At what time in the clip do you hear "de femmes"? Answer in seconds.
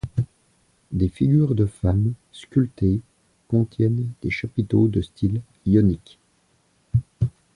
1.53-2.13